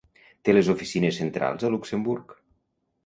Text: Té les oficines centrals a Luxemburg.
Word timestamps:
Té 0.47 0.53
les 0.55 0.71
oficines 0.73 1.19
centrals 1.23 1.67
a 1.67 1.71
Luxemburg. 1.75 2.35